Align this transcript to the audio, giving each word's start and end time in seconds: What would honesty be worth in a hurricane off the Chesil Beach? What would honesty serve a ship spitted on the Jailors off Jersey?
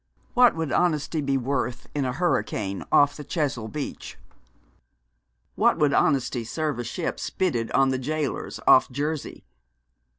What 0.33 0.55
would 0.55 0.71
honesty 0.71 1.21
be 1.21 1.37
worth 1.37 1.85
in 1.93 2.05
a 2.05 2.11
hurricane 2.11 2.83
off 2.91 3.15
the 3.15 3.23
Chesil 3.23 3.67
Beach? 3.67 4.17
What 5.53 5.77
would 5.77 5.93
honesty 5.93 6.43
serve 6.43 6.79
a 6.79 6.83
ship 6.83 7.19
spitted 7.19 7.69
on 7.73 7.89
the 7.89 7.99
Jailors 7.99 8.59
off 8.65 8.89
Jersey? 8.89 9.43